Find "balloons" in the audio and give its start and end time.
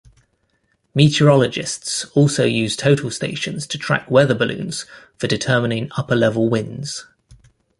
4.33-4.87